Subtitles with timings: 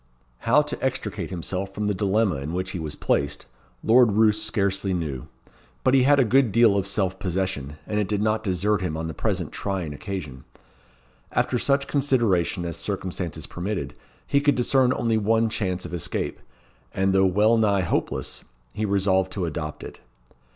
[0.49, 3.45] How to extricate himself from the dilemma in which he was placed,
[3.83, 5.27] Lord Roos scarcely knew.
[5.83, 8.97] But he had a good deal of self possession, and it did not desert him
[8.97, 10.43] on the present trying occasion.
[11.31, 13.93] After such consideration as circumstances permitted,
[14.25, 16.39] he could discern only one chance of escape,
[16.95, 18.43] and though well nigh hopeless,
[18.73, 20.01] he resolved to adopt it.